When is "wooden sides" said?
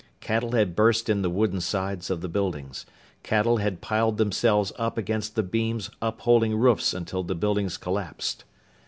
1.29-2.09